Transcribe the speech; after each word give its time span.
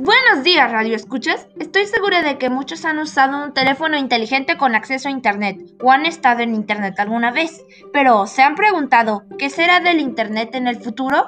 Buenos 0.00 0.44
días, 0.44 0.70
Radio 0.70 0.94
Escuchas. 0.94 1.48
Estoy 1.58 1.86
segura 1.86 2.22
de 2.22 2.38
que 2.38 2.50
muchos 2.50 2.84
han 2.84 3.00
usado 3.00 3.42
un 3.42 3.52
teléfono 3.52 3.96
inteligente 3.96 4.56
con 4.56 4.76
acceso 4.76 5.08
a 5.08 5.10
Internet 5.10 5.58
o 5.82 5.90
han 5.90 6.06
estado 6.06 6.42
en 6.42 6.54
Internet 6.54 6.94
alguna 7.00 7.32
vez, 7.32 7.64
pero 7.92 8.28
¿se 8.28 8.42
han 8.42 8.54
preguntado 8.54 9.24
qué 9.40 9.50
será 9.50 9.80
del 9.80 9.98
Internet 9.98 10.54
en 10.54 10.68
el 10.68 10.80
futuro? 10.80 11.26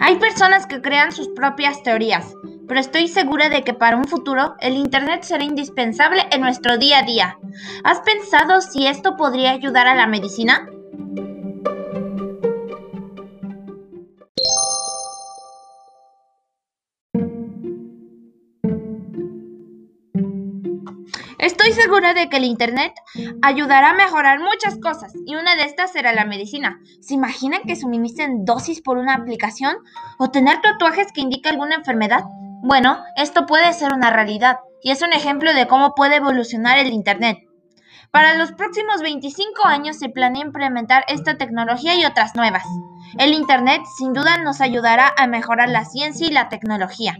Hay 0.00 0.16
personas 0.16 0.66
que 0.66 0.82
crean 0.82 1.12
sus 1.12 1.28
propias 1.28 1.82
teorías, 1.82 2.34
pero 2.70 2.78
estoy 2.78 3.08
segura 3.08 3.48
de 3.48 3.64
que 3.64 3.74
para 3.74 3.96
un 3.96 4.04
futuro 4.04 4.54
el 4.60 4.76
Internet 4.76 5.24
será 5.24 5.42
indispensable 5.42 6.22
en 6.30 6.40
nuestro 6.40 6.78
día 6.78 7.00
a 7.00 7.02
día. 7.02 7.36
¿Has 7.82 7.98
pensado 8.02 8.60
si 8.60 8.86
esto 8.86 9.16
podría 9.16 9.50
ayudar 9.50 9.88
a 9.88 9.96
la 9.96 10.06
medicina? 10.06 10.68
Estoy 21.40 21.72
segura 21.72 22.14
de 22.14 22.28
que 22.28 22.36
el 22.36 22.44
Internet 22.44 22.92
ayudará 23.42 23.90
a 23.90 23.94
mejorar 23.94 24.38
muchas 24.38 24.78
cosas 24.78 25.12
y 25.26 25.34
una 25.34 25.56
de 25.56 25.64
estas 25.64 25.90
será 25.90 26.12
la 26.12 26.24
medicina. 26.24 26.78
¿Se 27.00 27.14
imaginan 27.14 27.62
que 27.66 27.74
suministren 27.74 28.44
dosis 28.44 28.80
por 28.80 28.96
una 28.96 29.14
aplicación 29.14 29.74
o 30.20 30.30
tener 30.30 30.60
tatuajes 30.60 31.08
que 31.12 31.22
indiquen 31.22 31.54
alguna 31.54 31.74
enfermedad? 31.74 32.22
Bueno, 32.62 33.02
esto 33.16 33.46
puede 33.46 33.72
ser 33.72 33.94
una 33.94 34.10
realidad 34.10 34.58
y 34.82 34.90
es 34.90 35.00
un 35.00 35.14
ejemplo 35.14 35.54
de 35.54 35.66
cómo 35.66 35.94
puede 35.94 36.16
evolucionar 36.16 36.76
el 36.76 36.88
Internet. 36.88 37.38
Para 38.10 38.34
los 38.34 38.52
próximos 38.52 39.00
25 39.00 39.66
años 39.66 39.98
se 39.98 40.10
planea 40.10 40.44
implementar 40.44 41.04
esta 41.08 41.38
tecnología 41.38 41.94
y 41.94 42.04
otras 42.04 42.34
nuevas. 42.34 42.64
El 43.18 43.32
Internet 43.32 43.80
sin 43.96 44.12
duda 44.12 44.36
nos 44.38 44.60
ayudará 44.60 45.10
a 45.16 45.26
mejorar 45.26 45.70
la 45.70 45.86
ciencia 45.86 46.26
y 46.26 46.30
la 46.30 46.50
tecnología. 46.50 47.16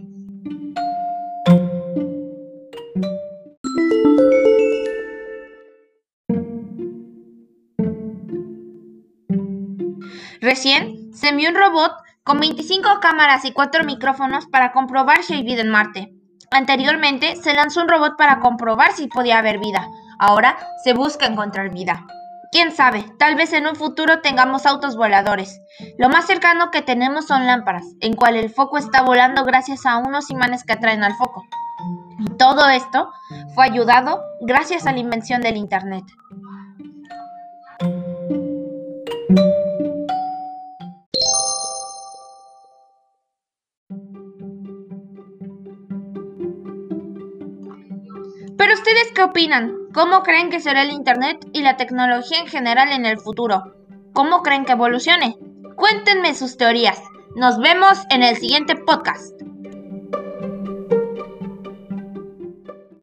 Recién 10.39 11.13
se 11.13 11.29
un 11.29 11.55
robot 11.55 11.93
con 12.23 12.39
25 12.39 12.99
cámaras 13.01 13.45
y 13.45 13.51
4 13.51 13.83
micrófonos 13.83 14.45
para 14.47 14.71
comprobar 14.71 15.23
si 15.23 15.33
hay 15.33 15.43
vida 15.43 15.61
en 15.61 15.69
Marte. 15.69 16.13
Anteriormente 16.51 17.35
se 17.35 17.53
lanzó 17.53 17.81
un 17.81 17.89
robot 17.89 18.17
para 18.17 18.39
comprobar 18.39 18.91
si 18.91 19.07
podía 19.07 19.39
haber 19.39 19.59
vida. 19.59 19.87
Ahora 20.19 20.57
se 20.83 20.93
busca 20.93 21.25
encontrar 21.25 21.71
vida. 21.71 22.05
Quién 22.51 22.71
sabe, 22.73 23.05
tal 23.17 23.35
vez 23.35 23.53
en 23.53 23.65
un 23.65 23.77
futuro 23.77 24.19
tengamos 24.19 24.65
autos 24.65 24.97
voladores. 24.97 25.61
Lo 25.97 26.09
más 26.09 26.25
cercano 26.25 26.69
que 26.69 26.81
tenemos 26.81 27.25
son 27.25 27.47
lámparas, 27.47 27.85
en 28.01 28.13
cual 28.13 28.35
el 28.35 28.49
foco 28.49 28.77
está 28.77 29.01
volando 29.01 29.45
gracias 29.45 29.85
a 29.85 29.97
unos 29.97 30.29
imanes 30.29 30.65
que 30.65 30.73
atraen 30.73 31.03
al 31.03 31.15
foco. 31.15 31.45
Y 32.19 32.25
todo 32.37 32.67
esto 32.67 33.09
fue 33.55 33.65
ayudado 33.65 34.21
gracias 34.41 34.85
a 34.85 34.91
la 34.91 34.99
invención 34.99 35.41
del 35.41 35.55
Internet. 35.55 36.03
Pero 48.61 48.75
ustedes 48.75 49.11
qué 49.15 49.23
opinan? 49.23 49.75
¿Cómo 49.91 50.21
creen 50.21 50.51
que 50.51 50.59
será 50.59 50.83
el 50.83 50.91
Internet 50.91 51.43
y 51.51 51.63
la 51.63 51.77
tecnología 51.77 52.37
en 52.37 52.45
general 52.45 52.91
en 52.91 53.07
el 53.07 53.17
futuro? 53.17 53.73
¿Cómo 54.13 54.43
creen 54.43 54.65
que 54.65 54.73
evolucione? 54.73 55.35
Cuéntenme 55.75 56.35
sus 56.35 56.57
teorías. 56.57 57.01
Nos 57.35 57.57
vemos 57.57 58.03
en 58.11 58.21
el 58.21 58.37
siguiente 58.37 58.75
podcast. 58.75 59.33